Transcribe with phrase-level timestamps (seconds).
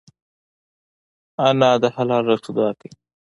[1.47, 2.93] انا د حلال رزق دعا کوي